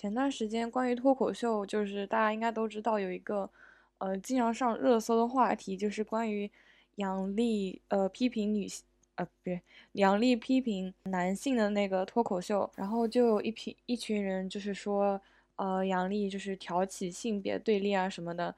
[0.00, 3.50] 前段时间关于脱口秀，就是大家应该都知道有一个，
[3.98, 6.50] 呃，经常上热搜的话题，就是关于
[6.94, 8.82] 杨笠呃批评女性，
[9.16, 9.60] 呃不对，
[9.92, 15.20] 杨笠批评男性的那个脱口秀，然后就有一批一群人就是说，
[15.56, 18.54] 呃杨笠就是挑起性别对立啊什么的，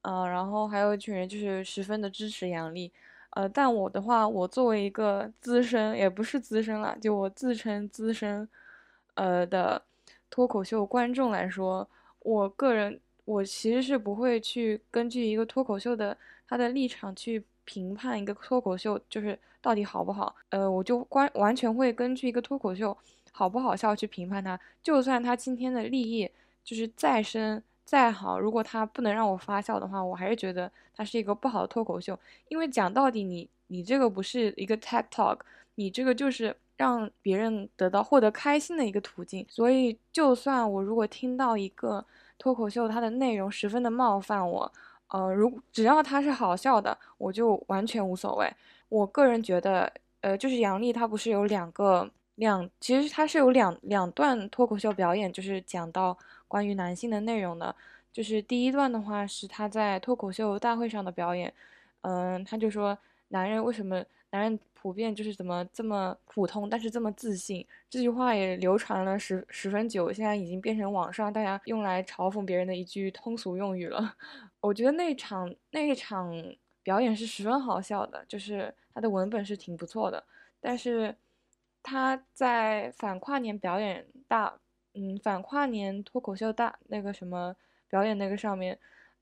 [0.00, 2.90] 呃，然后还有一群人就是十分的支持杨笠，
[3.32, 8.48] 呃，但我的话，我作为一个资深，也不是资深了，就我自称资深，
[9.12, 9.82] 呃的。
[10.30, 11.88] 脱口秀观众来说，
[12.20, 16.16] 我个人我其实是不会去根据一个脱口秀的
[16.48, 20.34] 他的立场去评判一个脱口秀就是到底好不好。
[20.50, 22.96] 呃，我就关完全会根据一个脱口秀
[23.32, 24.58] 好不好笑去评判他。
[24.82, 26.30] 就算他今天的立意
[26.62, 32.18] 就是再深再好，如果他不能让我发笑的话，我还是觉得他是一个不好的脱口秀。
[32.48, 35.38] 因为讲到底，你你这个不是一个 TED Talk，
[35.76, 36.56] 你这个就是。
[36.76, 42.04] 让别人得到获得开心的一个途径，所以就算我如果听到一个
[42.36, 44.70] 脱口秀，它的内容十分的冒犯我，
[45.08, 48.52] 呃，如只要它是好笑的，我就完全无所谓。
[48.90, 57.74] 我个人觉得，呃，就是杨笠他不是有两个两，其实他是有两两段脱口秀表演，就是讲到关于男性的内容的。
[58.12, 61.52] 就是第一段的话是他在脱口秀大会上的表演，
[62.02, 62.96] 嗯，他就说
[63.28, 64.60] 男人为什么男人。
[64.86, 74.14] 普遍就是怎么这么普通，但是这么自信，这句话也流传了十十分久，现在已经变成网上大家用来嘲讽别人的一句通俗用语了。
[74.60, 76.32] 我觉得那场那一场
[76.84, 80.22] 表演是十分好笑的，就是他的文本是挺不错的，
[80.60, 81.16] 但是
[81.82, 84.56] 他在反跨年表演大，
[84.94, 87.56] 嗯，反跨年脱口秀大那个什么
[87.88, 88.78] 表演那个上面。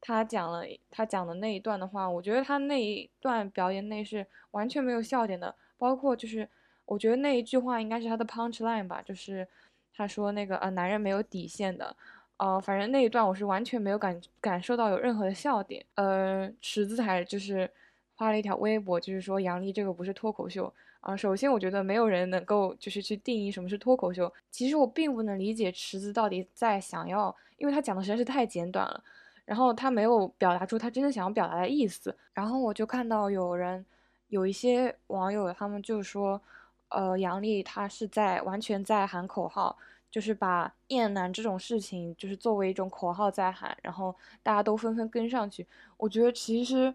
[0.06, 6.46] 他讲了他讲的那一段的话，我觉得他那一段表演内是完全没有笑点的，包括就是
[6.84, 9.48] 我觉得那一句话应该是他的 punch line 吧，就是
[9.96, 11.96] 他说那个呃男人没有底线的，
[12.36, 15.82] 呃反正那一段我是完全没有感感受到有任何的笑点。
[15.94, 17.70] 呃池子还就是
[18.14, 20.70] 发了一条微博，就是说杨笠这个不是脱口秀
[21.00, 21.16] 啊。
[21.16, 24.30] 首先我觉得没有人能够就是去定义什么是脱口秀。
[24.50, 29.02] 其实我并不能理解池子到底在想要，因为他讲的实在是太简短了。
[29.44, 33.84] 然后他没有表达出他真的想要表达的意思，然后我就看到有人，
[34.28, 36.40] 有一些网友他们就说，
[36.88, 39.76] 呃，杨笠他是在完全在喊口号，
[40.10, 45.66] 就是把厌男这种事情就是作为一种口号在喊，然后大家都纷纷跟上去。
[45.98, 46.94] 我觉得其实，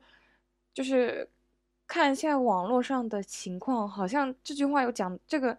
[0.73, 1.29] 就是
[1.85, 5.55] 看现在网络上的情况，好像这句话有讲这个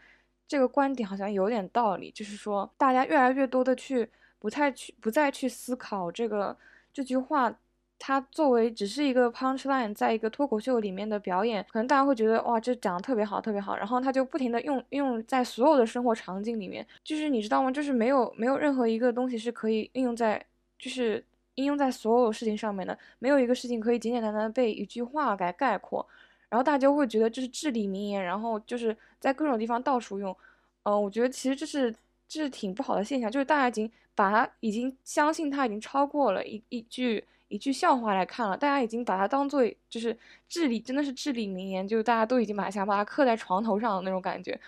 [0.49, 6.57] 这个观点好像有点道理，就是说大家越来越多的去不太去不再去思考这个。
[6.93, 7.55] 这句话，
[7.99, 13.77] 它作为只是一个 punch line，在一个脱口秀里面的表演，可能大家会觉得哇，这讲的特别好，特别好。
[13.77, 17.71] 然后他就不停的用用在所有的生活场景里面，就是你知道吗？
[17.71, 20.45] 就是没有没有任何一个东西是可以应用在，
[20.79, 21.23] 就是
[21.57, 26.07] 应用在所有事情上面的，没有一个事情可以简简单单的被一句话给概括。
[26.49, 30.37] 然后大家会觉得这是至理名言，然后就是在各种地方到处用。
[30.83, 31.95] 嗯，我觉得其实这是
[32.31, 33.91] 这是挺不好的现象，就是大家已经。
[34.13, 40.15] 把它已经相信它已经超过了一一句一句笑话来看了，大家已经把它当做就是
[40.47, 44.61] 至理，真的是至理名言，就是大家都已经把想把它刻在床头上的那种感觉。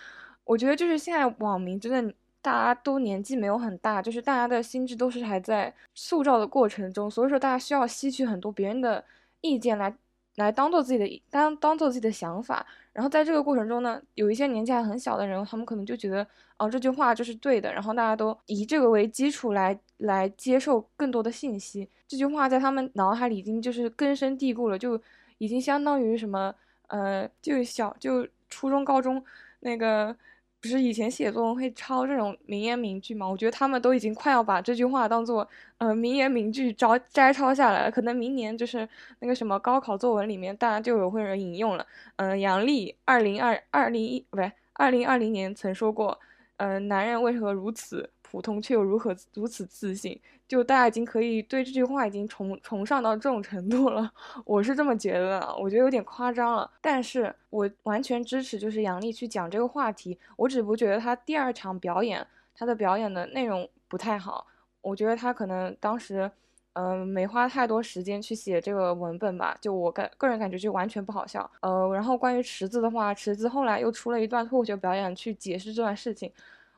[0.44, 9.04] 我觉得就是现在网民真的大家都年纪没有很大，就是大家的心智都是还在塑造的过程中，所以说大家需要吸取很多别人的
[9.42, 9.94] 意见来
[10.36, 12.66] 来当做自己的当当做自己的想法。
[12.92, 16.26] 然后在这个过程中呢，有一些年纪还很小的人，他们可能就觉得，
[16.58, 17.72] 哦，这句话就是对的。
[17.72, 21.88] 然后大家都以这个为基础来来接受更多的信息。
[22.06, 25.00] 这句话在他们脑海里已经就是根深蒂固了，就
[25.38, 26.54] 已经相当于什么，
[26.88, 29.24] 呃，就小就初中高中
[29.60, 30.16] 那个。
[30.62, 33.28] 不是以前写作文会抄这种名言名句吗？
[33.28, 35.46] 我觉得他们都已经快要把这句话当做
[35.78, 37.90] 呃名言名句摘摘抄下来了。
[37.90, 41.84] 可能明年就是那个什么高考作文里面，大家就有会人引用了。
[42.14, 46.16] 嗯，杨笠二零二二零一不是，二零二零年曾说过，
[46.58, 48.11] 嗯，男人为何如此？
[48.32, 50.18] 普通却又如何如此自信？
[50.48, 54.10] 就大家已经可以对这句话已经崇崇尚到这种程度了，
[54.46, 56.70] 我是这么觉得，我觉得有点夸张了。
[56.80, 60.18] 但是我完全支持，就是杨笠去讲这个话题。
[60.36, 64.46] 我只不觉得他第二场表演，他的表演的内容不太好。
[64.80, 66.30] 我觉得他可能当时，
[66.72, 69.54] 嗯，没花太多时间去写这个文本吧。
[69.60, 71.50] 就我感个人感觉就完全不好笑。
[71.60, 76.32] 呃，然后关于池子的话，池子后来又出了一段脱口秀表演去解释这段事情。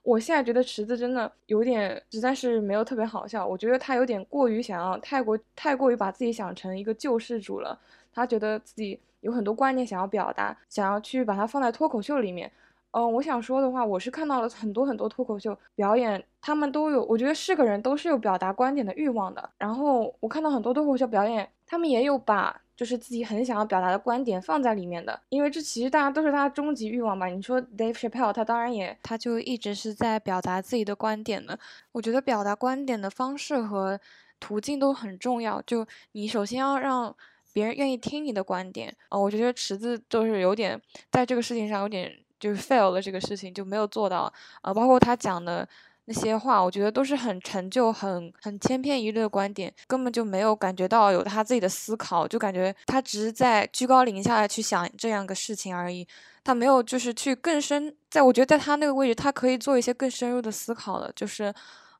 [0.04, 3.44] 我现在觉得池子真的有点，实在是没有特别好笑。
[3.44, 7.76] 我觉得他有点过于想要太过太过于把自己想成一个救世主了。
[8.12, 12.52] 他觉得自己有很多观念想要表达，想要去把它放在脱口秀里面。
[12.90, 19.50] 嗯，我想说的话，我是看到了很多很多脱口秀表演，他们都有，我觉得是个人都是有表达观点的欲望的。
[19.58, 27.26] 然后我看到很多脱口秀表演，他们也有把就是自己很想要表达的观点放在里面的，因为这其实大家都是他终极欲望吧。
[27.26, 31.58] 你说 Dave Chappelle，他当然也，他就一直是在表达自己的观点的。
[31.92, 34.00] 我觉得表达观点的方式和
[34.40, 37.14] 途径都很重要，就你首先要让
[37.52, 38.94] 别人愿意听你的观点。
[39.08, 40.80] 哦，我觉得池子就是有点
[41.10, 42.18] 在这个事情上有点。
[42.36, 44.30] 就是 fail 了这个事情就没有做到
[44.60, 45.66] 啊，包括他讲的
[46.06, 56.06] 那些话，我觉得都是很陈旧、很很千篇一律的观点，根本就没有感觉到有他自己的思考，就感觉他只是在居高临下的去想这样个事情而已，
[56.44, 61.52] 他没有就是去更深，在我觉得在他那个位置，他可以做一些更深入的思考的，就是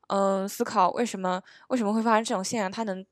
[0.07, 3.03] 嗯，思考为什么为什么会发生这种现象，他能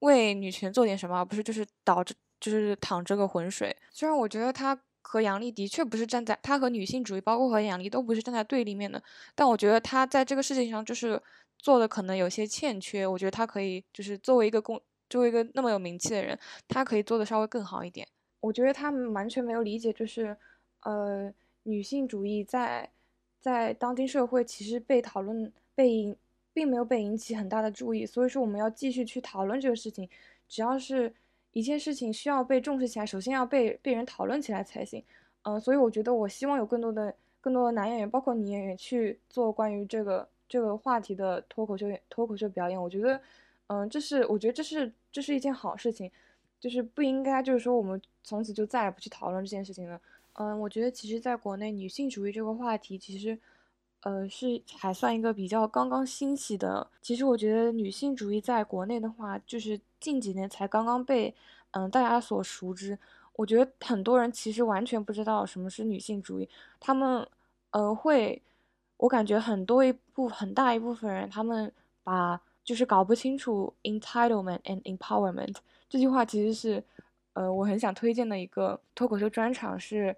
[0.00, 3.76] 为女权做点什么，而不是就是导致就是淌这个浑水。
[3.92, 4.76] 虽然我觉得他。
[5.02, 9.02] 和杨笠的确不是站在他和女性主义，包括和杨笠都不是站在对立面的。
[9.34, 11.20] 但我觉得他在这个事情上就是
[11.58, 13.06] 做的可能有些欠缺。
[13.06, 16.38] 我觉得他可以就是作为一个公，作为一个那么有名气的人，
[16.68, 18.06] 他可以做的稍微更好一点。
[18.40, 20.36] 我觉得他们完全没有理解，就是
[20.80, 21.32] 呃，
[21.64, 22.88] 女性主义在
[23.40, 26.16] 在当今社会其实被讨论被引，
[26.52, 28.06] 并没有被引起很大的注意。
[28.06, 30.08] 所以说我们要继续去讨论这个事情，
[30.48, 31.12] 只要是。
[31.52, 35.02] 一件事情需要被重视起来，首先要被被人讨论起来才行。
[35.42, 42.80] 嗯，所以我觉得我希望有更多的更多的男演员，包括女演员去做关于这个这个话题的脱口秀脱口秀表演。
[42.80, 43.20] 我觉得，
[43.66, 46.10] 嗯，这是我觉得这是这是一件好事情，
[46.60, 50.00] 就是不应该就是说我们从此就再也不去讨论这件事情了。
[50.34, 53.38] 嗯，我觉得其实在国内女性主义这个话题其实。
[54.04, 56.84] 呃，是还算一个比较刚刚兴起的。
[57.00, 61.34] 其实我觉得女性主义在国内的话，就是近几年才刚刚被
[61.70, 62.98] 嗯大家所熟知。
[63.36, 66.46] 我觉得很多人其实完全不知道什么是女性主义，
[66.78, 67.26] 他们
[67.70, 68.42] 呃会，
[68.98, 71.72] 我感觉很多一部很大一部分人，他们
[72.02, 75.56] 把就是搞不清楚 entitlement and empowerment
[75.88, 76.84] 这句话其实是
[77.32, 80.14] 呃我很想推荐的一个脱口秀专场是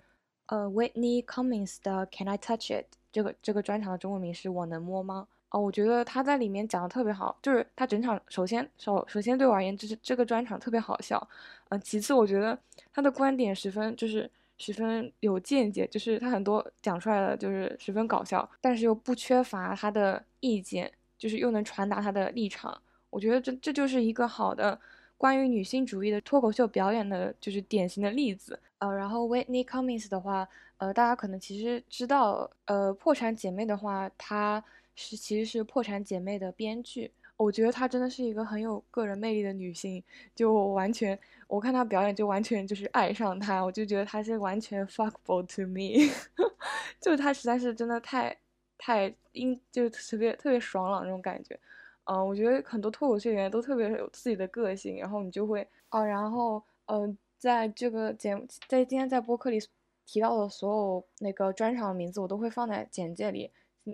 [0.47, 2.87] 呃 Whitney Cummings 的 Can I Touch It。
[3.13, 5.29] 这个这个专场的中文名是我能摸吗？
[5.55, 11.29] 哦，我觉得他在里面讲的特别好，就是他整场首先首首先对我而言，就是这个专场特别好笑，
[11.69, 12.59] 嗯，其次我觉得
[12.93, 14.29] 他的观点十分就是
[14.59, 22.77] 十分有见解，就是他很多讲出来的就是十分搞笑，但是又不缺乏他的意见，就是又能传达他的立场。
[23.11, 24.77] 我觉得这这就是一个好的
[25.17, 28.59] 关于女性主义的脱口秀表演的，就是典型的例子。
[28.79, 30.49] 呃，然后 Whitney Cummings 的话。
[30.79, 34.62] 呃，大家可能其实知道，呃，破产姐妹的话，她
[34.94, 37.12] 是其实是破产姐妹的编剧。
[37.37, 40.02] 我觉得她真的是一个很有个人魅力的女性，
[40.35, 41.19] 就完全
[41.49, 46.12] 我看她表演就完全就是爱上她，我就觉得她是完全 fuckable to me，
[47.00, 48.37] 就是她实在是真的太
[48.79, 51.58] 太阴，就是特别特别爽朗那种感觉。
[52.05, 59.61] 嗯，我觉得很多脱口秀演员都特别有自己的个性，然后你就会哦，然后嗯，在这个节目在今天在播客里。
[60.06, 63.50] 提到的所有那个专场的名字，我都会放在简介里。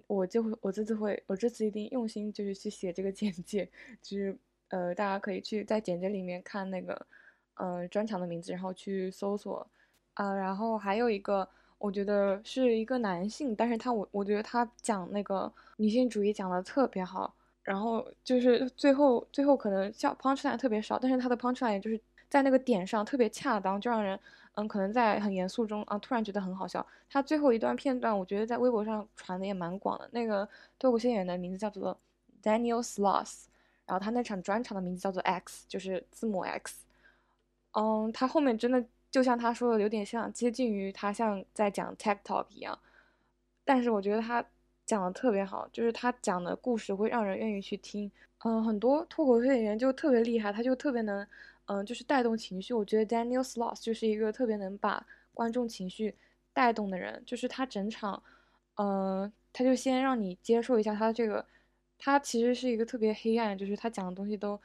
[0.06, 3.68] 我就会，我这次会，我这次一定用心，就是去写这个简介，
[4.00, 4.36] 就是
[4.68, 7.06] 呃，大家可以去在简介里面看那个，
[7.54, 9.66] 呃，专场的名字，然后去搜索。
[10.14, 11.48] 呃，然后还有一个，
[11.78, 17.34] 我觉得是一个男性，但是他我我觉得他讲那个女性主义讲的特别好。
[17.62, 22.00] 然后就是最后最后可能像 punchline 特别少，但是他的 punchline 就是
[22.30, 24.18] 在那个点上特别恰当，就让人。
[24.54, 26.84] 嗯，可能在很严肃中啊，突然觉得很好笑。
[27.08, 30.10] 他最后一段片段，我觉得在微博上传的也蛮广的。
[30.12, 30.46] 那个
[30.76, 31.96] 脱口秀演员的名字叫做
[32.42, 33.44] Daniel Sloss，
[33.86, 36.84] 然后他那场专场的名字叫做 X，就是字母 X。
[37.74, 42.76] 嗯，他后面真的就像他说的，有点像接近于他像在讲 Tech Talk 一样。
[43.64, 44.44] 但是我觉得他
[44.84, 48.10] 讲的特别好，就是他讲的故事会让人愿意去听。
[48.42, 51.24] 嗯，很多脱口秀演员就特别厉害，他就特别能。
[51.70, 52.74] 嗯，就是带动情绪。
[52.74, 56.16] 我觉得 Daniel Sloss 就是一个特别能把观众情绪
[56.52, 57.22] 带动的人。
[57.24, 58.20] 就是他整场，
[58.74, 61.46] 嗯，他就先让你接受一下他这个，
[61.96, 64.60] 他其实是一个特别黑暗，就是他讲的东西都，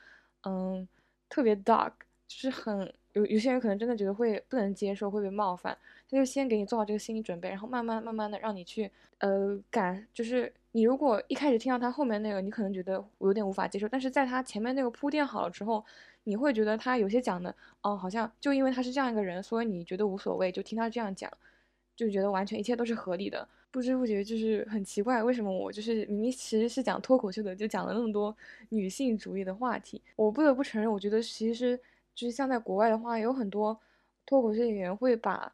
[0.46, 0.88] 嗯，
[1.30, 1.92] 特别 dark，
[2.28, 5.78] 就是很有有些人可能真的觉得会不能接受，会被冒犯。
[6.10, 15.86] 他就先给你做好这个心理准备，然后慢慢慢慢的让你去，呃，感，就是你如果一开始听到他后面那个，你可能觉得我有点无法接受，但是在他前面那个铺垫好了之后。
[16.26, 21.32] 你会觉得他有些讲的，哦，好像就因为他是这样一个人，所以你觉得无所谓，就听他这样讲，
[21.96, 23.48] 就觉得完全一切都是合理的。
[23.72, 28.36] 不知不觉就是很奇怪，为什么我就是明明其实是讲脱口秀的，就讲了那么多
[28.70, 30.02] 女性主义的话题。
[30.16, 31.78] 我不得不承认，我觉得其实
[32.14, 33.78] 就是像在国外的话，有很多
[34.26, 35.54] 脱口秀演员会把，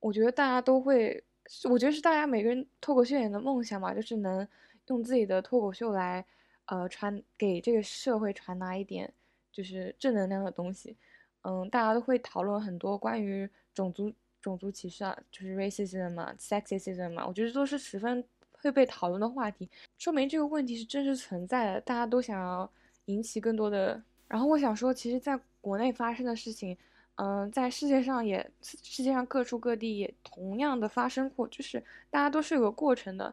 [0.00, 1.24] 我觉得大家都会
[1.64, 4.46] 我觉得是大家每个人脱口秀演员的梦想嘛，就是能
[4.88, 6.22] 用自己的脱口秀来，
[6.66, 9.10] 呃，传给这个社会传达一点
[9.52, 10.96] 就是正能量的东西。
[11.42, 19.68] 嗯，大家都会讨论很多关于种族种族歧视啊，就是 racism 嘛，sexism 嘛，我觉得都是十分会被讨论的话题，
[19.98, 22.68] 说明这个问题是真实存在的，大家都想要
[23.04, 24.02] 引起更多的。
[24.26, 26.76] 然后我想说，其实在国内发生的事情。
[27.16, 31.78] 嗯，在世界上也，世界上各处各地也同样的发生过，就是
[32.08, 33.32] 大家都是有个过程的。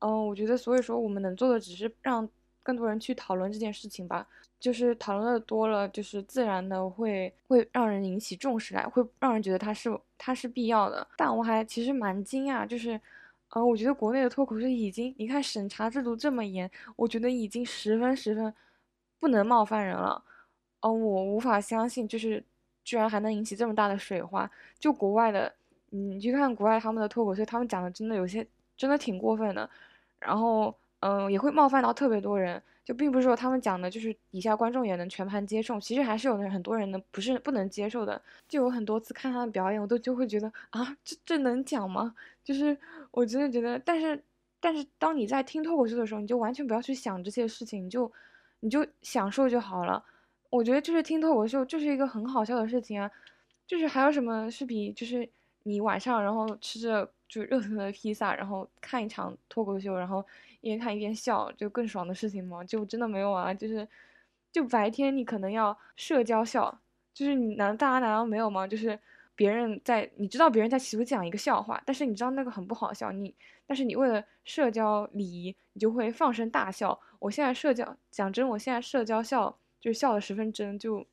[0.00, 2.28] 嗯，我觉得，所以说我们能做的只是让
[2.62, 4.26] 更多人去讨论这件事情吧。
[4.60, 11.06] 就是讨论的多了，就是自然的会会让人引起重视来，会让人觉得它是它是必要的。
[11.16, 13.00] 但我还其实蛮惊讶，就是，
[13.50, 18.54] 呃，我觉得国内的脱口秀已经，你看审查制度这么严，我觉得已经十分十分
[19.18, 20.22] 不能冒犯人了。
[20.80, 22.42] 嗯，我无法相信，就是。
[22.84, 24.50] 居然还能引起这么大的水花！
[24.76, 25.54] 就国外的，
[25.90, 28.44] 你去看国外他们的脱口秀，他们讲的真的有些
[28.76, 29.70] 真的挺过分的，
[30.18, 32.62] 然后嗯，也会冒犯到特别多人。
[32.84, 38.20] 就并不是说他们讲的就是底下观众也能全盘接受，其实还是有很多人呢不是不能接受的。
[38.48, 42.12] 就有很多次看他的表演，我都就会觉得啊，这这能讲吗？
[42.42, 42.76] 就是
[43.12, 44.20] 我真的觉得，但是
[44.58, 48.10] 但是当你在听脱口秀的时候，你就完全不要去想这些事情，你就
[48.58, 50.04] 你就享受就好了。
[50.50, 53.08] 我觉得就是听脱口秀就是一个很好笑的事情啊，
[53.64, 55.28] 就是还有什么是比就是
[55.62, 60.22] 你晚上然后吃着就热腾腾的披萨，然后看一场脱口秀，然后
[60.60, 62.62] 一边看一边笑就更爽的事情吗？
[62.64, 63.88] 就真的没有啊，就是
[64.52, 66.78] 就白天你可能要社交笑，
[67.14, 68.66] 就是你难大家难道没有吗？
[68.66, 68.98] 就是
[69.34, 73.34] 别人在你知道别人在企图讲一个笑话，但是你知道那个很不好笑，你
[73.66, 77.00] 但是你为了社交礼仪，你就会放声大笑。
[77.18, 79.56] 我现在社交讲真，我现在社交笑。
[79.82, 81.04] 就是笑的十分真，就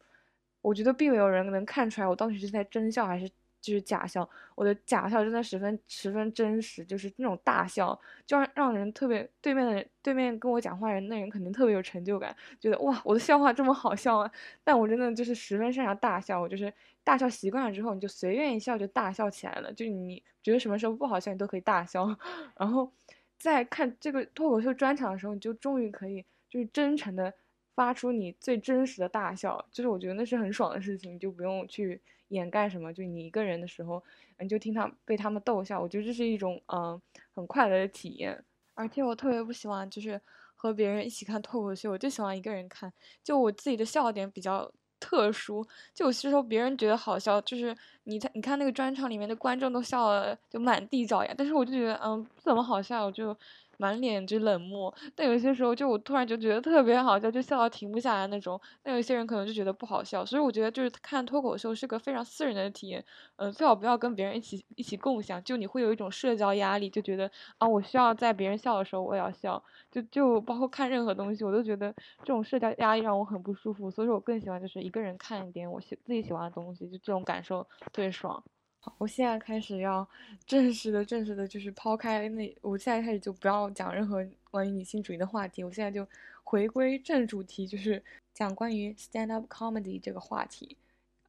[0.61, 3.27] 我觉得并没有人能看出来我当时是在真笑还是
[3.61, 4.27] 就是假笑。
[4.55, 14.31] 我的假笑真的十分十分真实，就是那种大笑，就让让人特别对面的人对面跟我讲话人那人肯定特别有成就感，觉得哇我的笑话这么好笑啊！
[14.63, 16.73] 但我真的就是十分擅长大笑，我就是
[17.03, 19.71] 大笑习惯了之后，你就随便一笑就大笑起来了。
[19.73, 22.05] 就你觉得什么时候不好笑，你都可以大笑。
[22.57, 22.91] 然后
[23.37, 27.33] 在看这个脱口秀专场的时候，你就终于可以就是真诚的。
[27.79, 32.93] 发出你最真实的大笑，就是我觉得那是很爽的事情，就不用去掩盖什么。
[32.93, 34.03] 就你一个人的时候，
[34.37, 37.01] 你就听他被他们逗笑，我觉得这是一种嗯
[37.33, 38.43] 很快乐的体验。
[38.73, 40.19] 而且我特别不喜欢就是
[40.55, 42.91] 和别人一起看脱口秀，我就喜欢一个人看。
[43.23, 44.69] 就我自己的笑点比较
[44.99, 53.33] 特殊，就有些时候别人觉得好笑，就是你你看那个专场里面的观众都笑了，就满地找牙，但是我就觉得嗯不怎么好笑，我就。
[53.79, 58.59] 满脸就冷漠，但有些时候就我突然就觉得特别好笑，就笑到停不下来那种。
[58.83, 63.03] 但有些人可能就觉得不好笑，所以我觉得就是看脱口秀是个非常私人的体验，
[63.37, 78.43] 嗯，最好不要跟别人一起一起共享，就你会有一种社交压力，就觉得啊，我需要在别人笑的时候我也要笑，就就包括看任何东西，我都觉得这种社交压力让我很不舒服，所以说我更喜欢就是一个人看一点我喜自己喜欢的东西，就这种感受特别爽。
[78.81, 80.07] 好，我现在开始要
[80.45, 86.07] 正式的、正式的，就是抛开那，我现在开始就不要讲任何关于女性主义的话题，我现在就
[86.45, 88.01] 回归正主题，就是
[88.33, 90.77] 讲关于 stand up comedy 这个话题。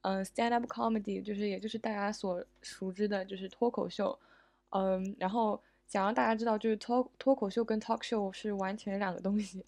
[0.02, 4.16] 嗯，stand up comedy 就是也就是大家所熟知的，就是脱口秀。
[4.68, 9.64] 嗯，然后想让大家知道，就是脱脱口秀跟 talk show 是完全两个东西。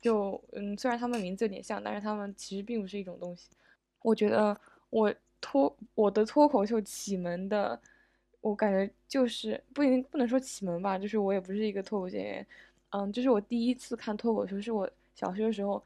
[0.00, 3.50] 就嗯，虽然他们名字有点像，但是他们其实并不是一种东西。
[4.00, 5.14] 我觉得我。
[5.40, 7.80] 脱我的脱口秀启蒙的，
[8.40, 12.46] 我感觉就是不一定不能说启蒙吧，就是我也不是一个脱口秀演员，
[12.90, 15.82] 嗯，就是我第一次看脱口秀是我小学的时候，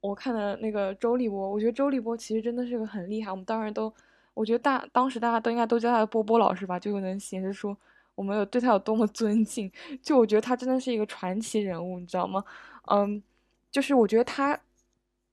[0.00, 3.92] 我看的那个周立波，我觉得周立波其实真的是个很厉害，我们当然都，
[4.34, 7.76] 我觉得大当时大家都应该都叫他波波老师吧，就能显示出
[8.14, 9.70] 我们有对他有多么尊敬，
[10.02, 12.44] 就我觉得他真的是一个传奇人物，你知道吗？
[12.90, 13.22] 嗯，
[13.70, 14.60] 就是我觉得他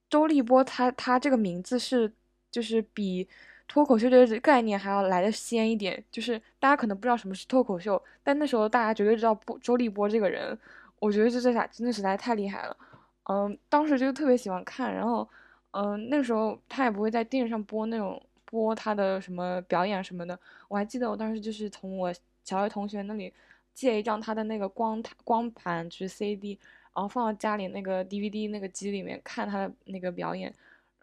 [0.10, 2.12] 周立波他他这个名字是。
[2.56, 3.28] 就是比
[3.68, 10.58] 脱口秀这个概念还要来的先一点，就是大家可能不知道什么是脱口秀，但那时候大家绝对知道波周立波这个人，
[11.00, 12.78] 我觉得这这俩真的实在太厉害了，
[13.24, 15.28] 嗯，当时就特别喜欢看，然后，
[15.72, 22.14] 嗯，那时候他也不会在电视上播那种播他的什么表演什么的，我还记得我当时就是从我
[22.46, 23.34] 小学同学那里
[23.74, 26.58] 借一张他的那个光光盘，就是 CD，
[26.96, 30.54] 然后放到家里那个 DVD 那个机里面看他的那个表演。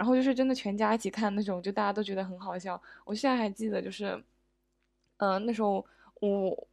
[0.03, 2.81] 然后就是真的全家一起看那种，就大家都觉得很好笑。
[3.05, 4.21] 我现在还记得，就是，
[5.19, 5.87] 嗯，那时候
[6.19, 6.67] 我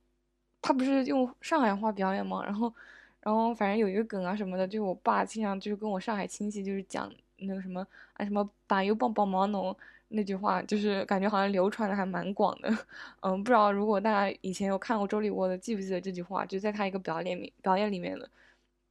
[0.60, 2.44] 他不是用上海话表演吗？
[2.44, 2.74] 然后，
[3.22, 7.08] 然后反正有一个梗啊什么的，就我爸经常就是跟我上海亲戚就是讲
[7.38, 12.76] 那个什么啊什么把油棒棒毛农那句话，就是感觉好像流传的还蛮广的。
[13.20, 16.44] 嗯，不知道如果大家以前有看过周立波的，记不记得这句话？
[16.48, 18.28] 就在他一个表演里表演里面的，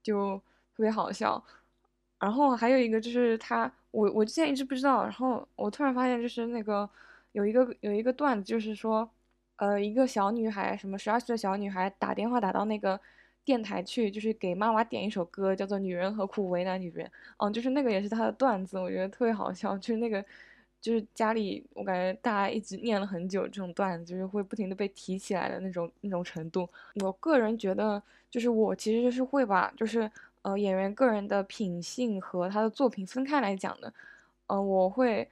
[0.01, 0.39] 就
[0.77, 1.43] 特别好笑。
[2.21, 6.89] 然后还有一个就是他，我我之前一直不知道，然后我突然发现就是那个
[7.33, 9.09] 有一个有一个段子，就是说，
[9.57, 13.01] 呃，一个小女孩，什么十二岁的小女孩打电话打到那个。
[13.45, 17.07] 电台去就是给妈妈点一首歌，叫做《女人何苦为难女人》。
[17.39, 19.75] 嗯，就是那个也是他的段子，我觉得特别好笑。
[19.79, 20.23] 就是那个，
[20.83, 26.69] 就是家里我感觉大家一直念了很久这种段子，就是会不停的被提起来的那种那种程度。
[27.03, 30.11] 我个人觉得，就是我其实就是会把就是
[30.51, 33.93] 呃演员个人的品性和他的作品分开来讲的。
[34.47, 35.29] 嗯，我会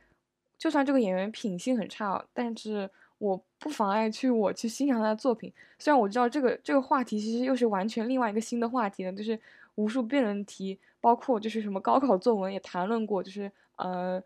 [0.59, 2.91] 就算这个演员品性很差，但是。
[3.19, 9.41] 我不妨碍去我去欣赏他的作品，虽然我知道这个这个话题其实又是完全另外一个新的话题了，就是
[9.77, 14.23] 无数辩论题，包括就是什么高考作文也谈论过，就是呃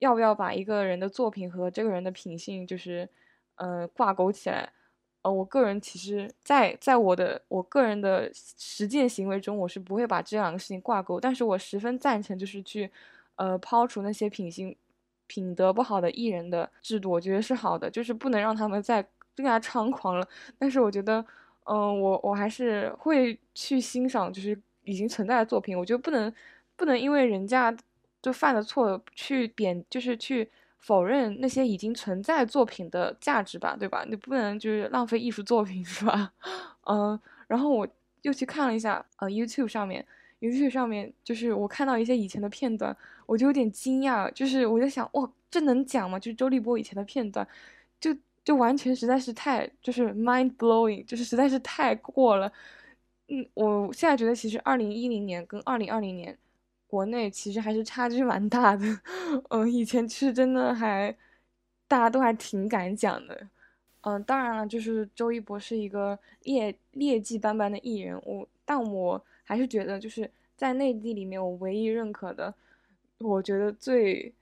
[0.00, 3.08] 要不要把一个人的作品和这个人的品性就是
[3.54, 4.70] 呃挂钩起来，
[5.24, 12.88] 呃我个人其实，在在我的我个人的实践行为中，我是不会把这两个事情挂钩，但是我十分赞成就是去
[13.34, 14.76] 呃抛除那些品行。
[15.26, 19.02] 品德不好的艺人的制度，我觉得是好的，就是不能让他们再
[19.34, 20.28] 更加猖狂了。
[20.58, 21.24] 但是我觉得，
[21.64, 25.76] 嗯，我我还是会去欣赏，就是已经存在的作品。
[25.76, 26.30] 我觉得不能
[26.76, 27.74] 不能因为人家
[28.20, 30.46] 就犯了错去贬，就是去
[30.84, 34.04] 否认那些已经存在作品的价值吧，对吧？
[34.06, 36.30] 你不能就是浪费艺术作品， 是吧？
[36.86, 37.88] 嗯，然后我
[38.20, 40.04] 又去看了一下，呃，YouTube 上面。
[40.40, 46.18] YouTube 上面就是我看到一些以前的片段，我就有点惊讶，就是我在想，哇，这能讲吗？
[46.18, 47.46] 就是周立波以前的片段，
[47.98, 48.14] 就
[48.44, 52.52] 就完全实在是太就是 mind blowing，就是实在是太过了。
[53.28, 56.36] 嗯，我现在觉得其实二零一零年跟二零二零年
[56.94, 58.86] 国内其实还是差距蛮大的。
[59.50, 61.12] 嗯，以前其实真的还
[61.88, 63.48] 大家都还挺敢讲的。
[64.02, 69.20] 嗯，当然了，就是周一博是一个劣劣迹斑斑的艺人，我但我。
[69.46, 72.54] 还是觉得就是在内地里面，我唯一认可的，
[73.18, 74.32] 我觉得最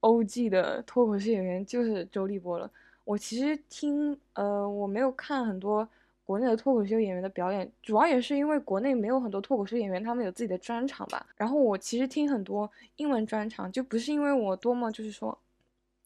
[0.00, 2.70] O.G 的脱口秀演员就是周立波了。
[3.04, 5.86] 我其实听，呃，我没有看很多
[6.26, 11.24] 国内的脱口秀演员的表演，主要也是因为国内没有很多脱口秀演员，他们有自己的专场吧。
[11.36, 15.38] 然后我其实听很多英文专场，就不是因为我多么就是说，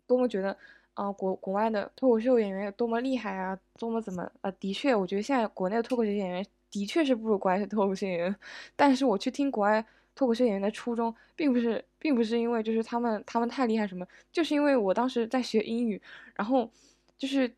[0.07, 0.57] 多么觉得，
[0.95, 6.47] 啊，国国外的脱口秀演员有多么厉害啊，多么怎么，呃，的确，我觉得现在国内的脱口秀演员。
[6.73, 8.37] 的确是不如国外的脱口秀演员，
[8.77, 16.01] 但是我去听国外脱口秀演员的初衷，并不是，并不是因为就是他们他们太厉害什么，就是因为我当时在学英语，
[16.37, 16.71] 然后
[17.19, 17.53] 就是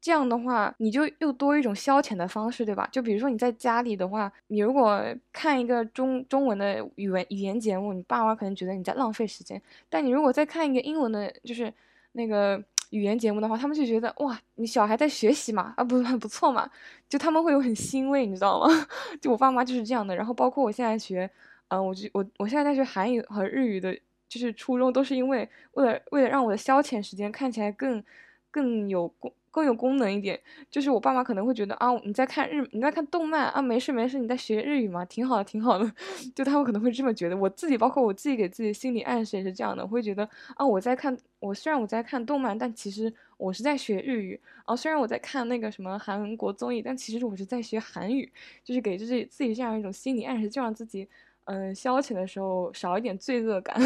[0.00, 2.88] 这样的话，你就又多一种消遣的方式，对吧？
[2.92, 11.72] 就比如说你在家里的话，你如果看一个中中文的语文语言节目，你爸妈可能觉得你在浪费时间，但你如果再看一个英文的，就是
[12.12, 12.62] 那个。
[12.90, 16.66] 语言节目的话，他们就觉得哇，你小孩在学习嘛，啊不很 不错嘛，
[17.06, 18.66] 就他们会有很欣慰，你知道吗？
[19.20, 20.16] 就我爸妈就是这样的。
[20.16, 21.30] 然后包括我现在学，
[21.68, 23.94] 嗯，我就我我现在在学韩语和日语的，
[24.26, 28.02] 就是初衷都是因为为了为了让我的消遣时间看起来更
[28.50, 29.30] 更有功。
[29.58, 30.40] 更有功能一点，
[30.70, 35.92] 就是我爸妈可能会觉得啊，你在看日，你在看动漫啊，没事没事，你在学日语嘛，挺好的，挺好的，
[36.32, 37.36] 就他们可能会这么觉得。
[37.36, 40.22] 我自己，包括我自己给自己心理暗示也是这样的，我会觉得
[40.54, 44.76] 啊，我在看，我虽然我在看动漫，但其实我是在学日语啊。
[44.76, 48.30] 虽然我在看那个什么韩国综艺，但其实我是在学韩语，
[48.62, 51.08] 就是给自己自己这样一种心理暗示，就让自己
[51.46, 53.76] 嗯消遣的时候少一点罪恶感，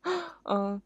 [0.48, 0.80] 嗯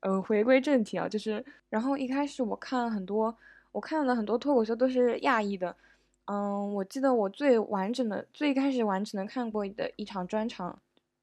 [0.00, 3.36] 嗯，回归正题啊，就是然后一开始我看很多。
[3.72, 5.74] 我看了很多脱口秀都是亚裔的，
[6.26, 10.78] 嗯，我记得我最完整的、最开始完整的看过的一场专场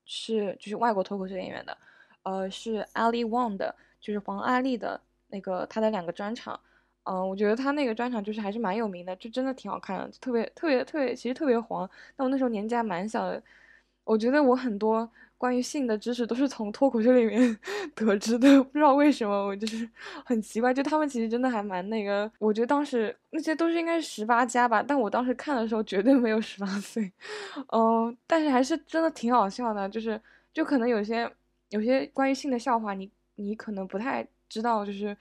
[0.06, 1.78] 是就是外国脱口秀演员的，
[2.24, 6.60] 呃，是 Ali Wong 的，就是黄阿丽的那个他的两个专场，
[7.04, 11.90] 嗯，我觉得他那个专场就是还是蛮有名的，就真的挺好看的，特别特别特别，其实特别黄。
[12.16, 13.42] 但我那时候年纪还蛮小的，
[14.04, 15.10] 我觉得我很多。
[15.40, 17.58] 关于性的知识都是从脱口秀里面
[17.96, 19.90] 得知的，不知道为什么，我就是
[20.26, 20.74] 很奇怪。
[20.74, 27.10] 就他们其实真的还蛮那个，我觉得当时那些都是应该是十八加吧，但我当时看的时候绝对没有十八岁，
[27.72, 29.88] 嗯，但是还是真的挺好笑的。
[29.88, 30.22] 就是
[30.54, 31.32] 就可能有些
[31.70, 35.16] 有些关于性的笑话，你你可能不太知道，就是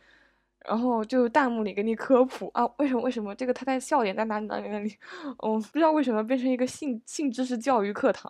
[0.67, 4.97] 然后就弹幕里给你科普啊，为什么为什么这个他在笑点在哪里哪里哪里，
[5.47, 8.29] 嗯，不知道为什么变成一个性性知识教育课堂。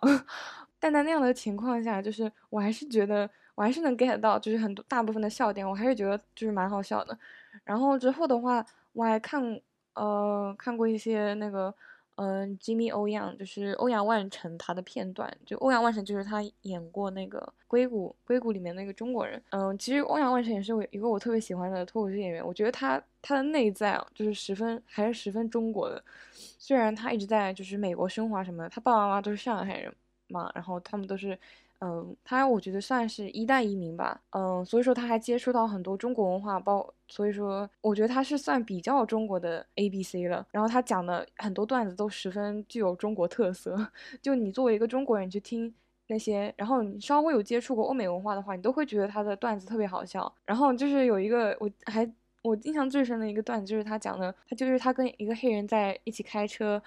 [0.79, 7.17] 但在那样的情况下，就是我还是觉得，我还是能 get 到，就是很多大部分的笑点，我还是觉得就是蛮好笑的。
[7.63, 9.59] 然后之后的话，我还看，
[9.93, 11.73] 呃，看过一些那个，
[12.15, 19.41] 嗯，Jimmy 欧阳就是欧阳万成他的片段，就欧阳万成就是他演过那个硅谷硅谷里面那个中国人。
[19.49, 26.01] 嗯，其实欧阳万成也是我一个我特别喜欢的脱口秀演员，我觉得他他的内在，就是十分还是十分中国的。
[26.33, 29.93] 虽然他一直在就是美国生活什么的，他爸爸妈妈都是上海人
[30.29, 31.37] 嘛，然后他们都是。
[31.81, 40.45] 嗯，他我觉得算是一代移民吧，嗯，所以说他还接触到很多中国文化，包，所以说我觉得他是算比较中国的 A B C 了。
[40.51, 43.77] 然后他讲的很多段子都十分具有中国特色，
[44.21, 45.73] 就你作为一个中国人去听
[46.07, 50.29] 那些，然后你稍微有接触过欧美文化的话，你都会觉得他的段子特别好笑。
[50.43, 52.05] 然后就是有一个我还
[52.41, 56.81] 我印象最深的一个段子，就是他讲的，他就是他跟一个黑人在一起开车，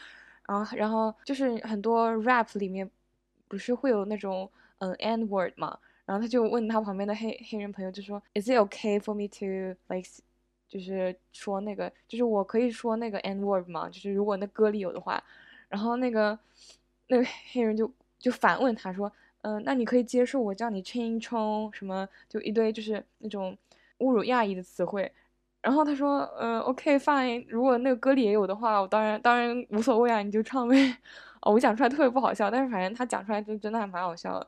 [0.46, 2.90] 然后然后就是很多 rap 里面
[3.52, 4.50] 不是会有那种。
[4.84, 10.08] 嗯，N word 嘛，然后他就问他旁边的黑黑人朋友，就说，Is it okay for me to like，
[10.68, 13.88] 就是说那个，就是我可以说那个 N word 吗？
[13.88, 15.22] 就是如果那歌里有的话，
[15.68, 16.36] 然后那个
[17.06, 17.88] 那个黑人就
[18.18, 19.12] 就反问他说，
[19.42, 23.56] 嗯，那你可以接受我叫你 Chin Chong 什么，就一堆就是那种
[23.98, 25.12] 侮辱亚裔的词汇，
[25.60, 30.96] 然后他说，嗯，OK fine，如果那个歌里也有的话，我当然当然无所谓啊，你就唱呗。
[31.42, 34.46] 哦，我讲出来特别不好笑，但是反正他讲出来就真的还蛮好笑的。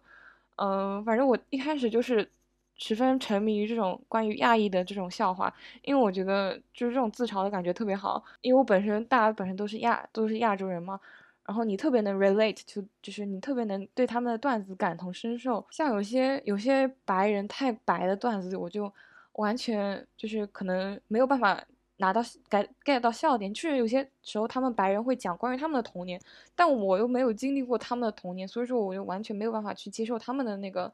[0.57, 2.29] 嗯，反正我一开始就是
[2.77, 5.53] 十分沉迷于这种关于亚裔的这种笑话，
[5.83, 8.23] 因为我觉得就是这种自嘲的感觉特别好。
[8.41, 11.01] 因为我本身大家本身都是亚都是亚洲人嘛，
[11.45, 15.67] 然后你特别能 relate to，就是你特别能对他们的段子感同身受。
[15.71, 18.93] 像有些有些白人太白的段子，我就
[19.33, 21.61] 完全就是可能没有办法。
[21.97, 26.21] 拿到 get get 到笑点，确实有些时候他们白人会讲关于他们的童年，
[26.55, 30.93] 但我又没有经历过他们的童年，所以说我就完全没有办法去接受他们的那个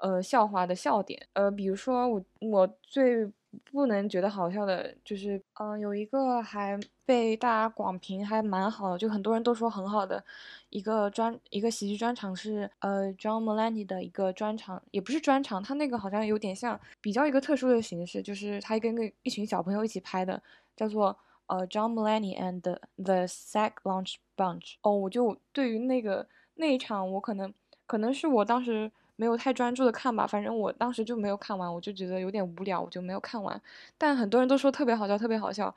[0.00, 1.26] 呃笑话的笑点。
[1.32, 3.30] 呃，比如说我我最。
[3.70, 10.22] 不能觉得好笑的，就是，嗯，有一个还被大家广评还蛮好的，就很多人都说很好的
[10.68, 20.42] 一个专一个喜剧专场是，呃，John Mulaney 的一个专场，也不是专场，他那个好像有点像比较一个特殊的形式，就是他跟个一群小朋友一起拍的，
[20.76, 24.74] 叫做呃 John Mulaney and the Sack Lunch Bunch。
[24.82, 27.52] 哦，我就对于那个那一场，我可能
[27.86, 28.92] 可能是我当时。
[29.20, 33.60] 没有太专注的看吧，反正我当时就没有看完，我就觉得有点无聊，我就没有看完。
[33.98, 35.74] 但很多人都说特别好笑，特别好笑。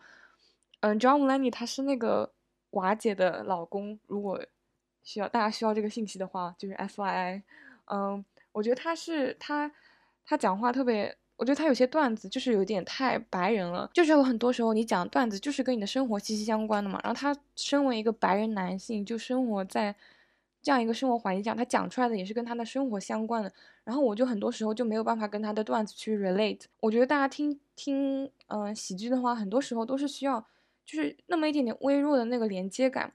[0.82, 2.32] 嗯，John Mulaney 他是那个
[2.70, 4.40] 瓦姐的老公，如果
[5.02, 7.42] 需要大家需要这个信息的话，就是 FYI。
[7.86, 9.72] 嗯，我觉得他是他
[10.24, 17.00] 他讲话特别，我觉得他有些段子就是有点太白人了，就是有很多时候你讲段子就是跟你的生活息息相关的嘛。
[17.04, 19.96] 然后他身为一个白人男性，就生活在。
[20.62, 23.52] 这样一个生活环境下，他讲出来的也是跟他的生活相关的。
[23.84, 26.62] 然后我就很多时候就没有办法跟他的段子去 relate。
[26.80, 30.46] 我觉得大家听听，嗯，喜剧的话，很多时候都是需要，
[30.86, 33.14] 就是那么一点点微弱的那个连接感。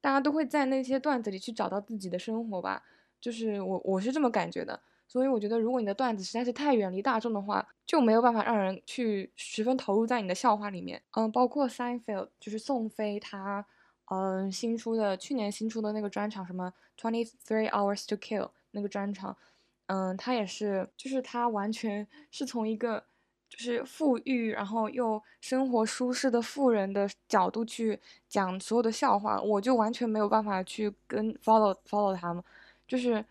[0.00, 2.82] 大家都会在那些段子里去找到自己的生活吧，
[3.20, 4.80] 就是我我是这么感觉的。
[5.06, 11.02] 所以我觉得，如果你的段子实在是太远离大众的话，就没有办法让人去十分投入在你的笑话里面。
[11.12, 13.66] 嗯，包括 Seinfeld，就是宋飞他。
[14.10, 19.36] 嗯，新出的去年新出的那个专场，什么 Twenty Three Hours to Kill 那个专场，
[19.86, 23.04] 嗯，他也是，就是他完全是从一个
[23.50, 32.42] 就是富裕然后又生活舒适的富人的角度去讲所有的笑话，我就完全没有办法去跟 follow follow 他们，
[32.86, 33.22] 就是，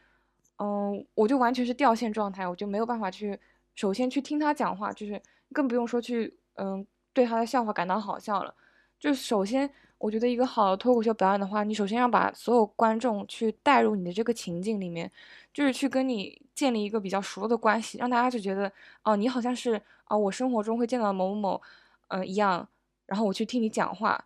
[0.59, 3.39] 嗯，我就完全是掉线状态，我就没有办法去
[3.73, 5.19] 首先去听他讲话，就是
[5.51, 8.53] 更不用说去嗯对他的笑话感到好笑了，
[8.99, 9.67] 就首先。
[9.97, 15.11] 我觉得一个好的脱口秀表演的话，你首先要把所有观众去带入你的这个情境里面，
[15.53, 18.71] 就是去跟你建立一个比较熟的关系，让大家就觉得
[19.03, 21.61] 哦，你好像是啊，我生活中会见到某某某，
[22.09, 22.67] 嗯一样，
[23.05, 24.25] 然后我去听你讲话，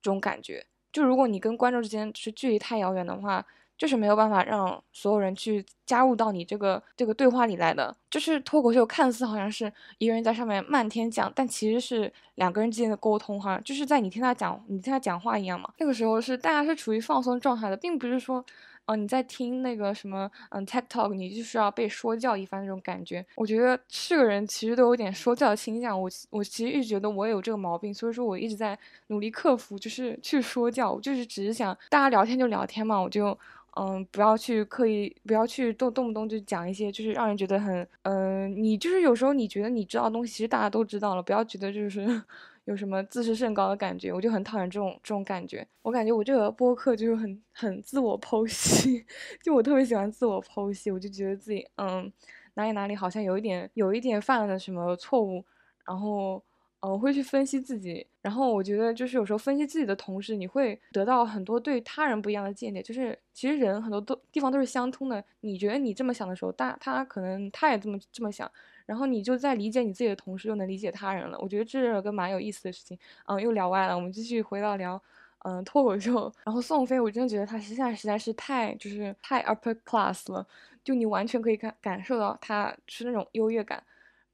[0.00, 0.64] 这种感觉。
[0.92, 3.44] 就如果你跟观众之间是距离太遥远的话。
[3.82, 7.92] 就是没有办法让所有人去加入到你这个这个对话里来的。
[8.08, 15.68] 就是脱口秀看似好像是一个人在上面漫天讲，但其实是两个人之间的沟通，哈，就是在你听他讲，你听他讲话一样嘛。
[15.78, 18.44] 那个时候是大家是处于放松状态的，并不是说，
[18.86, 23.26] 哦，你在听那个什么，嗯，tech talk，你就是要被说教一番那种感觉。
[23.34, 26.00] 我觉得是个人其实都有点说教倾向。
[26.00, 30.92] 我我其实一直觉得我有这个毛病，所以说我一直在努力克服，就是去说教。
[30.92, 33.36] 我就是只是想大家聊天就聊天嘛，我就。
[33.76, 42.06] 嗯，不要去刻意，不要去动动不动就讲一些，就是让人觉得很，嗯，你就是有时候你觉得你知道的东西，其实大家都知道了，不要觉得就是
[42.66, 45.66] 有什么自视甚高的感觉，我就很讨厌这种这种感觉。
[45.82, 49.04] 我感觉我这个播客就是很很自我剖析，
[49.42, 52.12] 就我特别喜欢自我剖析，我就觉得自己嗯
[52.54, 55.44] 哪里哪里好像有一点有一点犯了什么错误，
[55.86, 56.42] 然后。
[56.82, 62.82] 呃，我会去分析自己然后我觉得就是有时候分析自己的同时，你会得到很多对他人不一样的见解。
[62.82, 65.24] 就是其实人很多都地方都是相通的。
[65.40, 68.50] 你觉得你这么想的时候，大他可能他也这么这么想。
[68.84, 71.38] 然后你就在理解你自己的同时，又能理解他人了。
[71.40, 72.98] 我觉得这是个蛮有意思的事情。
[73.26, 75.00] 嗯，又聊歪了，我们继续回到聊，
[75.44, 76.32] 嗯，脱口秀。
[76.44, 80.44] 然后宋飞，我真的觉得他现在实在是太就是太 upper class 了，
[80.82, 83.80] 就你完全可以感感受到他是那种优越感。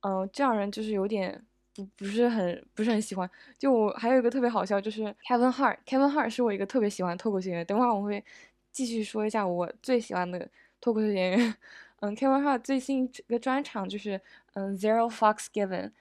[0.01, 1.45] 嗯，这样人就是有点
[1.79, 3.29] 不不是很不是很喜欢。
[3.57, 7.67] 就我还有一个特别好笑，就是 Kevin Hart，Kevin Hart 是我一个特别喜欢脱口秀演员。
[7.67, 8.25] 等会儿我会
[8.73, 10.49] 继续说一下我最喜欢的
[10.81, 11.55] 脱口秀演员。
[12.01, 14.21] 嗯，Kevin Hart 最新一个专场就是
[14.55, 15.93] 嗯 Zero Fucks Given，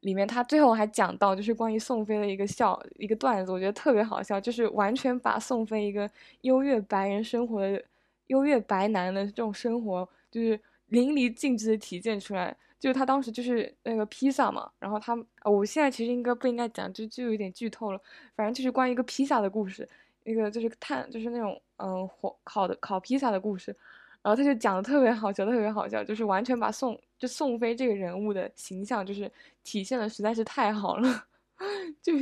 [0.00, 6.08] 里面他最后还讲到就是关于宋飞的一个笑一个段子，我觉得特别好笑，就是完全把宋飞一个
[6.42, 7.82] 优越白人生活的
[8.28, 12.56] 优越白男的这种生活，就是淋漓尽致的体现出来。
[12.78, 18.00] 就是他当时就是那个披萨嘛，然后他，我现在其实应该不应该讲，就就有点剧透了。
[18.36, 19.88] 反正就是关于一个披萨的故事，
[20.24, 23.74] 一个就是碳，就是那种嗯火烤的烤披萨的故事。
[24.22, 29.30] 然后他就讲的特别好笑，特别好笑，就是完全把宋就宋飞这个人物的形象就是
[29.62, 31.26] 体现的实在是太好了。
[32.02, 32.12] 就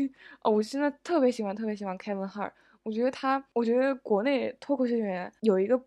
[0.42, 2.50] 哦，我现在特别喜欢，特别喜欢 Kevin Hart。
[2.82, 5.80] 我觉得他，我觉得国内脱口秀演员有一个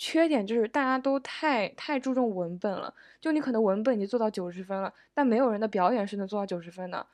[0.00, 2.94] 缺点，就是大家都太太注重文本了。
[3.20, 7.06] 就你可能文本已经做到九十分了，但没有人的表演是能做到九十分的。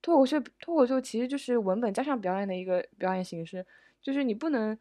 [0.00, 3.66] 脱口秀，脱口秀其实就是文本加上表演的一个表演形式，
[4.00, 4.78] 就是你不能。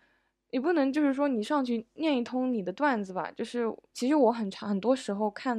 [0.54, 5.58] 你不能就是说你上去念一通你的段子吧，就是其实我很长很多时候看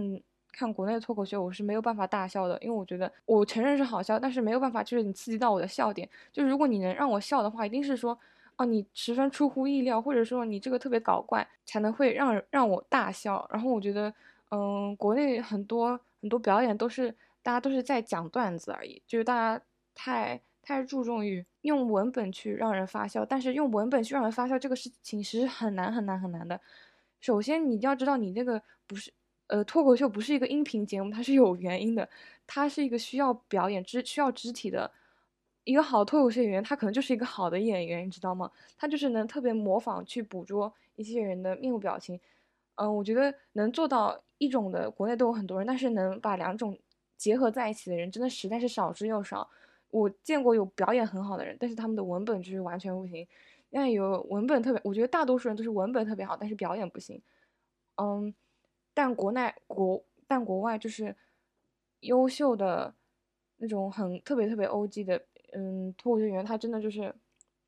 [0.53, 6.07] 看国内的脱口秀，我是没有办法大笑的，因为我觉得我承认是好笑，但是没有办法就是你刺激到我的笑点。
[6.31, 8.19] 就是如果你能让我笑的话，一定是说
[8.65, 13.47] 你十分出乎意料，或者说你这个特别搞怪，才能会让让我大笑。
[13.53, 14.13] 然后我觉得
[14.51, 20.41] 嗯，国内很多很多表演都是大家都是在讲段子而已，就是大家太。
[20.65, 26.61] 太注重于用文本去让人发笑，但是用文本去让人发笑这个事情其实很难很难很难的。
[27.21, 29.13] 首先，你要知道你这个不是，
[29.49, 32.09] 呃，脱口秀不是一个音频节目，它是有原因的，
[32.47, 34.89] 它是一个需要表演肢需要肢体的。
[35.65, 38.51] 一个好脱口秀演员，他可能就是一个好的演员，你知道吗？
[38.77, 42.19] 他就是能特别模仿去捕捉一些人的面部表情。
[42.77, 46.79] 嗯，我觉得能做到一种的，国内都有很多人，但是能把两种
[47.17, 49.49] 结合在一起的人，真的实在是少之又少。
[49.91, 53.27] 我见过有表演很好的人，但是他们的文本就是完全不行。
[53.71, 57.21] 那有文本特别，我觉得大多数人都是文本特别好，但是表演不行。
[57.97, 58.35] 嗯，
[58.95, 61.15] 但国内国但国外就是
[62.01, 62.95] 优秀的
[63.59, 67.15] 那种很特别特别 O.G 的，嗯，脱口秀演员，他真的就是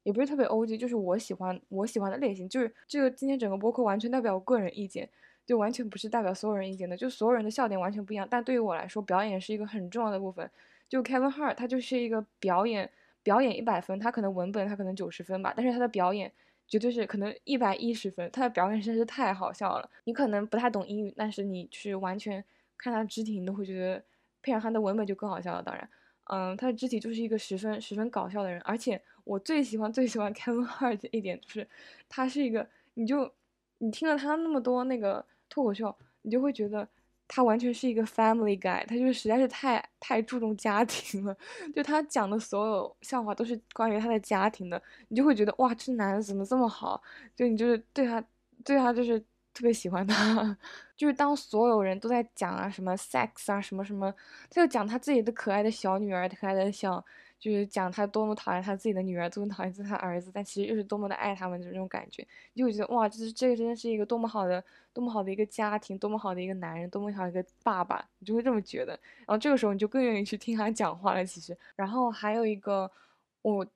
[0.03, 2.49] 也不是特别 O.G，就是我喜欢我喜欢的类型。
[2.49, 5.09] 就是这个今天整个播客完全代表我个人意见，
[5.47, 8.27] 就完全不是代表所有人意见的，就所有人的笑点完全不一样。
[8.31, 10.51] 但对于我来说，表演是一个很重要的部分。
[10.89, 12.91] 就 Kevin Hart，他就是一个表演
[13.23, 16.31] 表演一百分，他可能文本他可能九十分吧，但是他的表演
[16.69, 19.91] 绝对是可能一百一十分，他的表演真是太好笑了。
[20.05, 22.45] 你可能不太懂英语，但是你去完全
[22.77, 24.05] 看他肢体，你都会觉得
[24.43, 25.63] 配上他的文本就更好笑了。
[25.63, 25.89] 当然，
[26.25, 28.61] 嗯，他的肢体就是一个十分十分搞笑的人。
[28.63, 31.69] 而且我最喜欢最喜欢 Kevin Hart 的一点就是，
[32.09, 33.31] 他是一个，你就
[33.79, 36.89] 你听了他那么多那个脱口秀，你就会觉得。
[37.27, 41.35] 他完全是一个 family guy，他就是实在是太太注重家庭了，
[41.75, 47.03] 就他讲的所有笑话都是关于他的家庭的，你就会觉得哇，这男的怎么这么好？
[47.35, 48.23] 就你就是对他，
[48.63, 49.19] 对他就是
[49.55, 50.57] 特别喜欢他。
[50.97, 54.13] 就是当所有人都在讲啊什么 sex 啊什么什么，
[54.51, 57.05] 他就讲他自己的可爱的小女儿，可爱的小。
[57.37, 68.93] 就是讲他多么讨厌他自己的女儿，多么讨厌自己他儿子，但其实又是多么的爱他们，就这种感觉，你就会觉得哇，这是这个真的是一个多么好的、多么好的一个家庭，多么好的一个男人，多么好的一个爸爸，你就会这么觉得。
[69.19, 71.23] 然后这个时候你就更愿意去听他讲话了。
[71.27, 72.91] 其实，然后还有一个
[73.43, 73.67] 我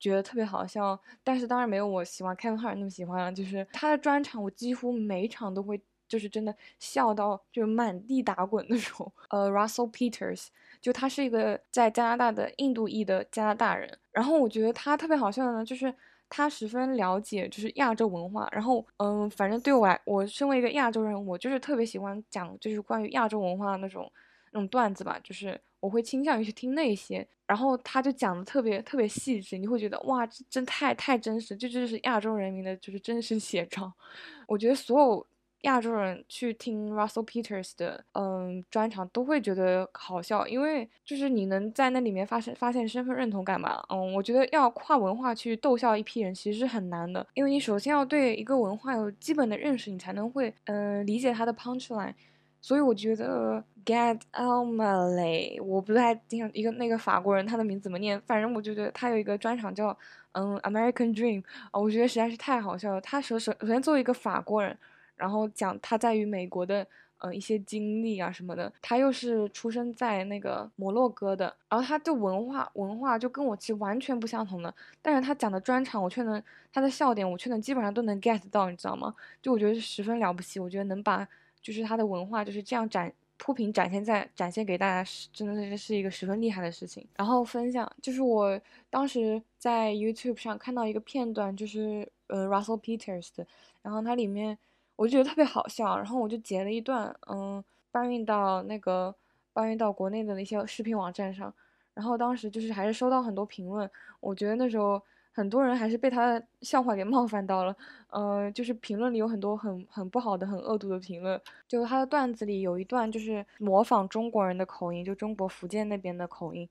[0.00, 5.80] 觉得特别好笑，但是当然没有我喜欢 Kevin Hart 那么喜欢了，就是他的专场，我几乎每一场都会
[6.12, 9.10] 就是真的笑到就满地打滚那种。
[9.30, 10.48] 呃，Russell Peters。
[10.82, 15.94] 就他是一个在加拿大的印度裔的加拿大人，然后我觉得他特别好笑的呢，就是
[16.28, 24.10] 他十分了解就是亚洲文化，然后嗯，反正对我来，我身为一个亚洲人，我就是特别喜欢讲就是关于亚洲文化那种
[24.50, 33.92] 那种段子吧，就是我会倾向于去听那些，然后他就讲的特别特别细致，你会觉得哇，真太太真实，这就是亚洲人民的就是真实写照，
[34.48, 35.26] 我觉得所有。
[35.62, 43.84] 亚洲人去听 Russell Peters 的嗯专场都会觉得好笑，因为就是你能在那里面发现发现身份认同感吧。
[43.88, 52.14] 嗯，我觉得要跨文化去逗笑一批人其实是很难的，因为你首先要对一个文化有基本的认识，你才能会嗯理解他的 punchline。
[52.60, 59.96] 所以我觉得 Get out my way，我不太经常一个那个法国人他的名字怎么念，反正我就觉得他有一个专场叫
[60.30, 63.00] 嗯 American Dream 啊，我觉得实在是太好笑了。
[63.00, 64.78] 他首首首先作为一个法国人，
[65.22, 66.84] 然后讲他在于美国的。
[67.24, 79.14] 嗯，一些经历啊什么的，他又是出生在那个摩洛哥的，然后他的文化文化就跟我其实完全不相同的，但是他讲的专场我却能，他的笑点我却能基本上都能 get 到，你知道吗？
[79.40, 81.24] 就我觉得是十分了不起，我觉得能把
[81.60, 87.06] 就是他的文化就是这样展铺平展现在展现给大家，是真的是是一个十分厉害的事情。
[87.16, 93.46] 然后分享就是我当时在 YouTube 上看到一个片段，就是呃 Russell Peters 的，
[93.80, 94.58] 然后它里面。
[95.02, 99.12] 我就觉得特别好笑，然后我就截了一段，嗯，搬运到那个
[99.52, 101.52] 搬运到国内的那些视频网站上，
[101.92, 107.76] 然后当时就是还是收到很多评论，我觉得那时候很多人还是被他的笑话给冒犯到了，
[108.10, 116.68] 呃，就是评论里有很多很很不好的、很恶毒的评论，就他的段子里有一段就是模仿中国人的口音，就中国福建那边的口音，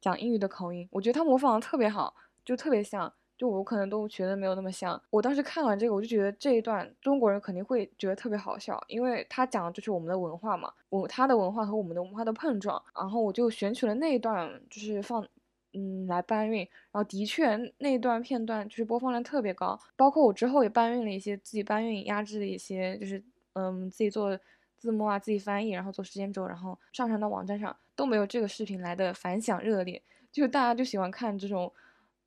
[0.00, 3.12] 讲英语的口音，我觉得他模仿的特别好，就特别像。
[3.38, 5.00] 就我可能都觉得没有那么像。
[5.10, 12.82] 我当时看完这个，我就觉得这一段中国人肯定会觉得特别好笑，因为他讲的就是我们的文化嘛，我他的文化和我们的文化的碰撞。
[12.96, 15.24] 然后我就选取了那一段，就是放，
[15.72, 16.58] 嗯，来搬运。
[16.90, 23.22] 然后的确那一段片段就是播放量特别高，包括我之后也搬运了一些自己搬运压制的一些，就是
[23.52, 24.36] 嗯自己做
[24.76, 30.02] 字幕啊，自己翻译，然后做时间轴，然后上传到网站上都没有这个视频来的反响热烈。
[30.32, 31.72] 就大家就喜欢看这种。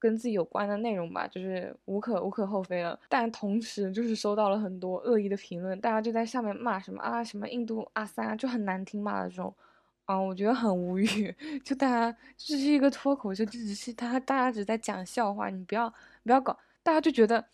[0.02, 3.00] 跟自己有关的内容吧，就是无可无可厚非了。
[3.08, 9.54] 但同时就是收到了很多恶意的评论，大家就在下面骂什么啊什么印度阿三，就很难听骂的这种，
[10.06, 11.36] 啊，我觉得很无语。
[11.64, 15.88] 就大家这是一个脱口秀，这只是他大家只在讲笑话，你不要
[16.24, 16.58] 不要搞。
[16.82, 17.46] 大家就觉得，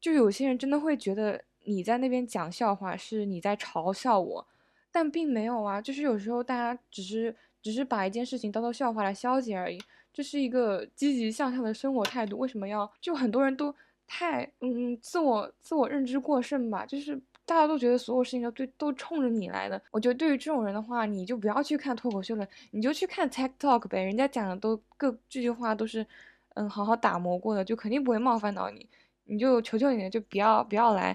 [0.00, 4.46] 就有些人真的会觉得你在那边讲笑话是你在嘲笑我，
[4.92, 5.82] 但并没有啊。
[5.82, 9.82] 就是有时候大家只是只是把一件事情当做笑话来消解而已。
[10.16, 13.74] 这是一个积极向上的生活态度，为什么要就很多人都
[14.06, 16.86] 太嗯自我自我认知过剩吧？
[16.86, 19.78] 就是大家都觉得所有事情都对都冲着你来的。
[19.90, 26.06] 我觉得对于这种人的话，你就不要去看脱口秀了，你就去看 TikTok 呗，人家讲的都各这句话都是
[26.54, 28.88] 嗯好好打磨过的，就肯定不会冒犯到你。
[29.24, 31.14] 你就求求你了，就不要不要来，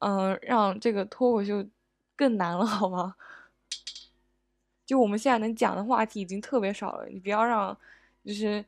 [0.00, 1.64] 嗯让这个脱口秀
[2.16, 3.14] 更难了好吗？
[4.84, 7.78] 就我们现在能讲的话题已经特别少了，你不要让。
[8.24, 8.64] 就是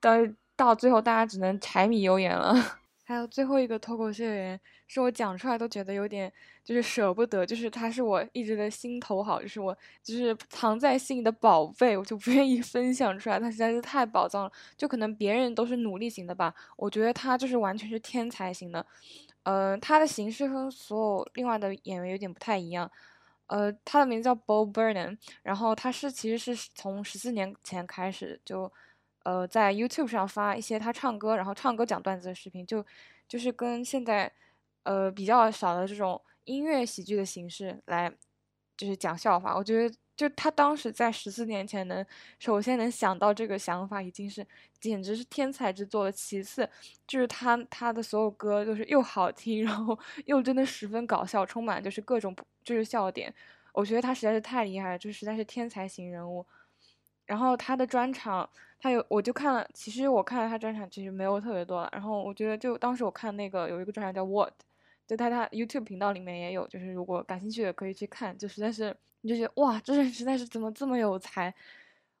[0.00, 0.12] 到
[0.54, 2.54] 到最后，大家只能柴米油盐了。
[3.08, 6.32] 还有最后一个脱口秀演员，是我讲出来都觉得有点
[6.64, 14.52] 就是舍不得，就是他是我一直的心头好，就是我就是藏在心里的宝贝，我就不愿意分享出来，他实在是太宝藏了。
[14.76, 18.84] 就可能别人都是努力型的吧，我觉得他就是完全是天才型的。
[19.44, 22.90] 呃，他的形式和所有另外的演员有点不太一样。
[23.46, 28.72] 呃，他的名字叫 Bob Burnham，然后他是其实是从十四年前开始就。
[29.26, 32.86] 呃，在 YouTube 上发一些他唱歌，然后唱歌讲段子的视频，就
[33.26, 34.32] 就是跟现在
[34.84, 38.08] 呃比较少的这种音乐喜剧的形式来，
[38.76, 39.56] 就是讲笑话。
[39.56, 42.04] 我觉得就他当时在十四年前能
[42.38, 44.44] 首先能想到这个想法，已经是
[44.80, 46.10] 简直是天才之作了。
[46.12, 46.68] 其次
[47.06, 53.32] 就是他他的所有歌都是又好听， 然后又真的十分搞笑，充满就是各种就是笑点。
[53.72, 56.46] 我觉得他实在是太厉害了，就实在是天才型人物。
[57.26, 58.48] 然后他的专场。
[58.78, 59.66] 他有，我就看了。
[59.72, 61.88] 其实我看了他专场，其实没有特别多了。
[61.92, 64.52] 然后我觉得，就当时我看那个有一个专场叫 What，
[65.06, 68.36] 就他他 YouTube 频道里面也有，就是如果感兴趣的可以去看。
[68.36, 71.54] 就实在是，你就觉得哇，这人实在是怎么这么有才？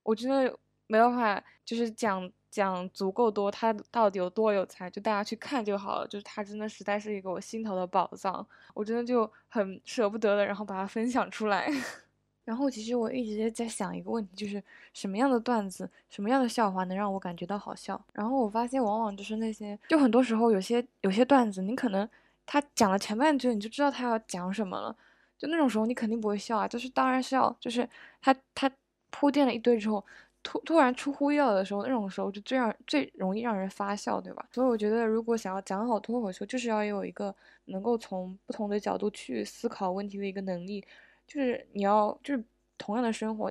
[0.02, 6.06] 我真的没办法，就是讲讲足够多，他到底有多有才，就大家去看就好了。
[6.06, 11.68] 就是他真的实在是一个我心头的宝藏，我真的就很舍不得的，然后把它分享出来。
[12.46, 18.00] 然后其实我一直在想一个问题，就是什么样的段子、什么样的笑话能让我感觉到好笑？
[18.12, 22.08] 然后我发现，往往就是那些，就很多时候有些有些段子，你可能
[22.46, 24.96] 他讲了前半句，你就知道他要讲什么了，
[25.36, 26.66] 就那种时候你肯定不会笑啊。
[26.68, 27.88] 就是当然是要，就是
[28.22, 28.70] 他他
[29.10, 30.04] 铺垫了一堆之后，
[30.42, 34.46] 突突然出乎意料的时候，那种时候就最让最容易让人发笑，对吧？
[34.52, 37.34] 所以我觉得，如果想要讲好脱口秀，就是要有一个
[37.66, 40.84] 能够从不同的角度去思考问题的一个能力。
[41.26, 42.44] 就是你要，就是
[42.78, 43.50] 同样的生活，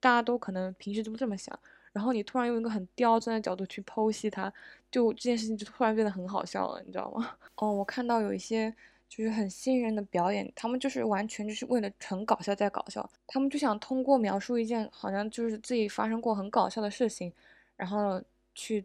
[0.00, 1.58] 大家都可能平时都这么想，
[1.92, 4.52] 然后你突然用一个很刁钻的角度去剖析它，
[4.90, 7.36] 就这件事情就突然变得很好笑了，你知道吗？
[7.56, 8.74] 哦，我看到有一些
[9.08, 17.32] 就是很新人的表演，他们就是完全就是为了纯搞笑在搞笑，他们就想通过描述一件好像就是自己发生过很搞笑的事情，
[17.76, 18.22] 然后
[18.54, 18.84] 去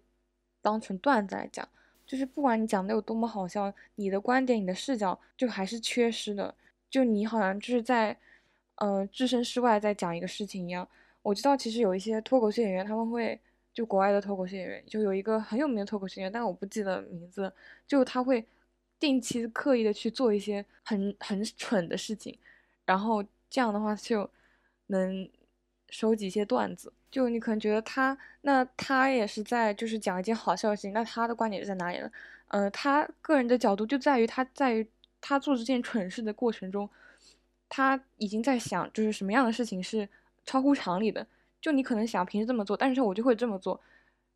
[0.62, 1.68] 当成段子来讲，
[2.06, 6.54] 就是不管你讲的有多么好笑，你的观点、你的视角就还是缺失的。
[6.90, 8.18] 就你好像就是在，
[8.76, 10.88] 呃置身事外在讲一个事情一样。
[11.28, 13.38] 我知道其实有一些脱口秀演员他们会
[13.74, 17.52] 就国外的脱口秀演员就有一个很有名的脱口秀演员，但我不记得名字，
[17.86, 18.46] 就他会
[18.98, 22.40] 定期刻意的去做一些很很蠢的事情，
[22.86, 24.30] 然后这样的话就
[24.86, 25.30] 能
[25.90, 26.94] 收集一些段子。
[27.12, 32.10] 就你可能觉得他那他也是在就是讲一件好笑的事情，那他的观点是在哪里呢？
[32.48, 34.88] 呃，他个人的角度就在于他在于
[35.20, 36.90] 他做这件蠢事的过程中，
[37.68, 40.08] 他已经在想就是什么样的事情是
[40.48, 41.28] 超乎常理的。
[41.62, 43.80] 就你可能想平时这么做，但是我就会这么做，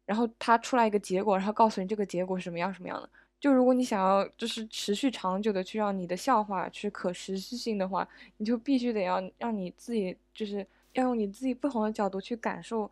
[0.06, 3.10] 然后他出来一个结果，然后告诉你这个结果是什么样什么样的。
[3.40, 8.08] 就如果你想要就是持续长久的去让你的笑话去可持续性的话，
[8.38, 12.92] 你就必须得要让你自己就是要用你自己不同的角度去感受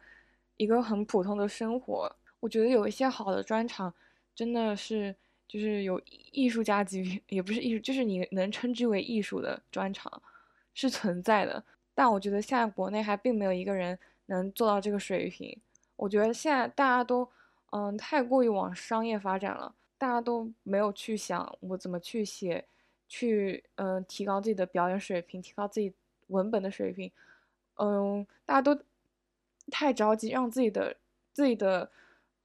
[0.58, 2.12] 一个很普通的生活。
[2.40, 3.94] 我觉得有一些好的专场。
[4.36, 5.14] 真的是，
[5.50, 6.02] 就是有
[6.32, 10.10] 艺术家级别，也不是艺术，就是你能称之为艺术的专场
[10.74, 11.62] 是存在的。
[12.00, 15.60] 但我觉得现在国内还并没有一个人能做到这个水平。
[15.98, 17.30] 我觉得现在大家都，
[17.72, 22.64] 嗯，太过于往商业发展了，大家都没有去想我怎么去写，
[23.10, 25.94] 去嗯提高自己的表演水平，提高自己
[26.28, 27.12] 文本的水平。
[27.76, 28.82] 嗯，大家都
[29.70, 30.96] 太着急让自己的
[31.34, 31.92] 自己的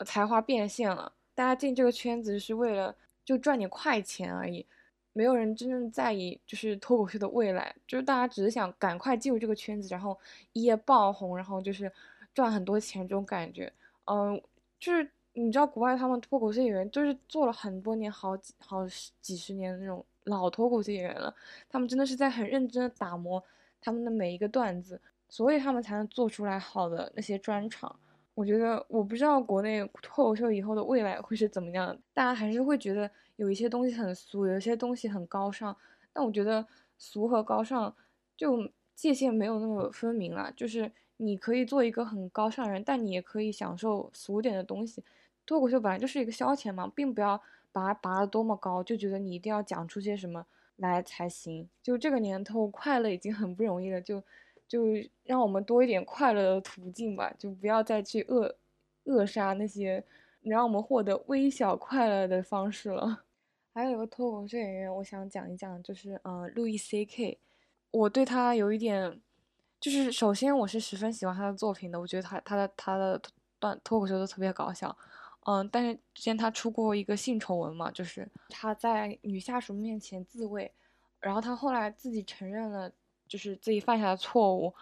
[0.04, 1.12] 才华变现了。
[1.32, 4.66] 大家进这个圈子是为了就赚点快钱而已，
[5.14, 10.18] 没有人真正在意就是脱口秀的未来，就是大家只是想赶快进入这个圈子，然后
[10.52, 11.90] 一夜爆红，然后就是
[12.34, 13.72] 赚很多钱这种感觉。
[14.06, 14.38] 嗯，
[14.78, 18.86] 就是你知道国外他们脱口秀演员都是做了很多年，好几好
[19.20, 21.34] 几十年那种老脱口秀演员了，
[21.70, 23.42] 他们真的是在很认真的打磨
[23.80, 27.94] 他们的每一个段子，所以他们才能做出来好的那些专场。
[28.34, 35.76] 我觉得我不知道国内脱口秀以后的未来会是怎么样的，大家还是会觉得有一些东西很俗，有一些东西很高尚。
[36.12, 36.66] 但我觉得
[36.98, 37.94] 俗和高尚
[38.36, 45.04] 就界限没有那么分明了，就是你可以做一个很高尚人，但你也可以享受俗点的东西。
[45.46, 50.44] 脱口秀本来就是一个消遣嘛，并不要把它拔得多么高，就觉得你一定要讲出些什么
[50.76, 51.68] 来才行。
[51.82, 54.24] 就这个年头，快乐已经很不容易了，就。
[54.66, 54.86] 就
[55.24, 58.56] 让我们多一点快乐的途径吧，就不要再去扼
[59.04, 60.02] 扼杀那些
[60.40, 63.24] 让我们获得微小快乐的方式了。
[63.74, 67.38] 还有一个脱口秀演员，我想讲一讲，就是嗯，路易 C K。
[67.90, 69.20] 我对他有一点，
[69.80, 73.20] 就是首先我是十分喜欢他的作品的，我觉得他他的他的
[73.58, 74.96] 段脱口秀都特别搞笑。
[75.46, 80.72] 嗯，但是之前他出过一个性丑闻嘛，就是他在女下属面前自慰，
[81.20, 82.90] 然后他后来自己承认了。
[83.34, 84.72] 就是自己犯下的错误，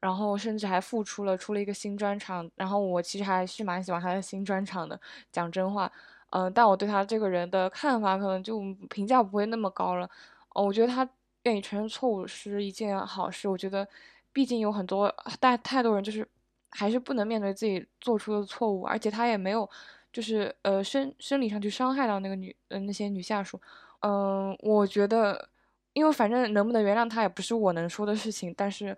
[0.00, 2.48] 然后甚至还复出了，出了一个新专场。
[2.54, 5.00] 然后我其实还是蛮喜欢他的新专场的，
[5.32, 5.90] 讲真话，
[6.30, 10.08] 嗯，但我对他这个人的看法可能就评价不会那么高了。
[10.50, 11.08] 哦，我觉得他
[11.42, 13.48] 愿意承认错误是一件好事。
[13.48, 13.88] 我觉得，
[14.32, 16.28] 毕竟有很多但太多人就是
[16.70, 19.68] 还是不能面对自己做出的错误，而且他也没有
[20.12, 23.60] 就是呃生生理上去伤害到那个女呃那些女下属。
[24.02, 25.48] 嗯，我觉得。
[25.96, 28.94] 因为反正能不能原谅他也不是我能说的事情，但是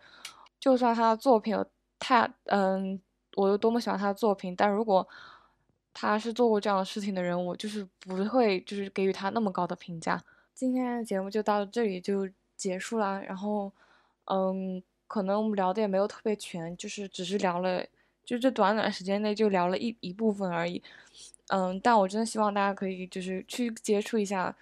[0.58, 1.64] 就算他的作品有
[1.96, 3.00] 太嗯，
[3.36, 5.06] 我有多么喜欢他的作品，但如果
[5.94, 10.20] 他是做过这样的事情的人，我就是不会就是给予他那么高的评价。
[10.52, 13.72] 今天的节目就到这里就结束了，然后
[14.24, 17.86] 嗯，可能我们聊的也没有特别全，就是只是聊了，
[18.24, 20.82] 就这短短时间内就聊了一一部分而已，
[21.46, 24.56] 嗯，但我真的希望大家可以就是去接触一下。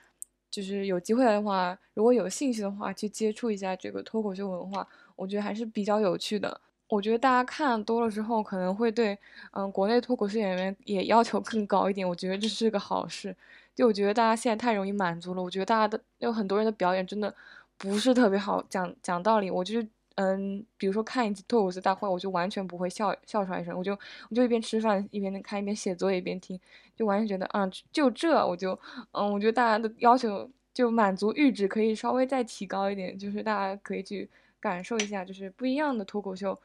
[0.51, 6.61] 就是有机会的话，如果有兴趣的话，去接触一下这个脱口秀文化，我觉得还是比较有趣的。
[6.89, 9.19] 我觉得大家看多了之后，可能会对，
[9.53, 12.09] 嗯，国内脱口秀演员也要求更高一点。
[12.09, 13.35] 我觉得这是个好事。
[13.75, 15.43] 就我觉得大家现在太容易满足了。
[15.43, 17.35] 我觉得大家的有很多人的表演真的
[17.77, 18.65] 不是特别好。
[18.71, 19.87] 讲讲道理，我就是。
[20.17, 23.93] 嗯，比如说看一集脱口秀大会，我就完全不会笑笑出来一声，我就
[24.29, 26.59] 我就一边吃饭一边看，一边写作业一边听，
[26.97, 28.79] 就完全觉得啊，就这我就
[29.13, 36.59] 嗯，我觉得大家的要求就满足阈值可以稍微再提高一点，就是大家可以去感受一下，就是不一样的脱口秀，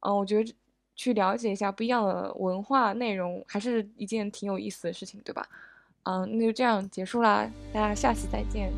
[0.00, 0.54] 嗯，我觉得
[0.94, 5.48] 去了解一下不一样的文化内容，还是一件挺有意思的事情，对吧？
[6.04, 8.72] 嗯，那就这样结束啦，大家下期再见。